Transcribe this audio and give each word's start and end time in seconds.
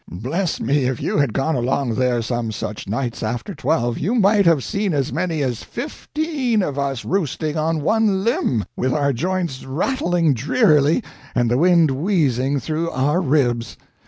Bless 0.09 0.59
me, 0.59 0.85
if 0.85 0.99
you 0.99 1.19
had 1.19 1.31
gone 1.31 1.53
along 1.55 1.93
there 1.93 2.23
some 2.23 2.51
such 2.51 2.87
nights 2.87 3.21
after 3.21 3.53
twelve 3.53 3.99
you 3.99 4.15
might 4.15 4.47
have 4.47 4.63
seen 4.63 4.95
as 4.95 5.13
many 5.13 5.43
as 5.43 5.61
fifteen 5.63 6.63
of 6.63 6.79
us 6.79 7.05
roosting 7.05 7.55
on 7.55 7.81
one 7.83 8.23
limb, 8.23 8.65
with 8.75 8.93
our 8.93 9.13
joints 9.13 9.63
rattling 9.63 10.33
drearily 10.33 11.03
and 11.35 11.51
the 11.51 11.57
wind 11.59 11.91
wheezing 11.91 12.59
through 12.59 12.89
our 12.89 13.21
ribs! 13.21 13.77